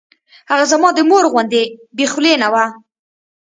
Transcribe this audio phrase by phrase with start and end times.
[0.49, 1.63] هغه زما د مور غوندې
[1.95, 2.65] بې خولې نه وه.